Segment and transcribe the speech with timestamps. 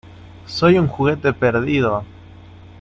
[0.47, 2.03] ¡Soy un juguete perdido!